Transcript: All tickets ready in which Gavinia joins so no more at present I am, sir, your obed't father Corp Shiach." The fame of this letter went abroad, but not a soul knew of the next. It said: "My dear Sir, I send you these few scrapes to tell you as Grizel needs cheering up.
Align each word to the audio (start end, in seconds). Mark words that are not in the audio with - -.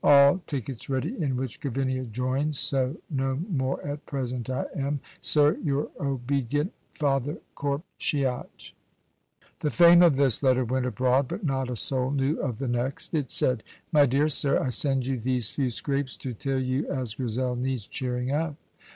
All 0.03 0.41
tickets 0.47 0.89
ready 0.89 1.09
in 1.21 1.37
which 1.37 1.59
Gavinia 1.61 2.05
joins 2.11 2.57
so 2.57 2.97
no 3.07 3.35
more 3.47 3.79
at 3.85 4.03
present 4.07 4.49
I 4.49 4.65
am, 4.75 4.99
sir, 5.21 5.57
your 5.63 5.89
obed't 5.99 6.71
father 6.91 7.37
Corp 7.53 7.83
Shiach." 7.99 8.73
The 9.59 9.69
fame 9.69 10.01
of 10.01 10.15
this 10.15 10.41
letter 10.41 10.65
went 10.65 10.87
abroad, 10.87 11.27
but 11.27 11.43
not 11.43 11.69
a 11.69 11.75
soul 11.75 12.09
knew 12.09 12.37
of 12.41 12.57
the 12.57 12.67
next. 12.67 13.13
It 13.13 13.29
said: 13.29 13.61
"My 13.91 14.07
dear 14.07 14.27
Sir, 14.27 14.57
I 14.59 14.69
send 14.69 15.05
you 15.05 15.19
these 15.19 15.51
few 15.51 15.69
scrapes 15.69 16.17
to 16.17 16.33
tell 16.33 16.57
you 16.57 16.89
as 16.89 17.13
Grizel 17.13 17.55
needs 17.55 17.85
cheering 17.85 18.31
up. 18.31 18.55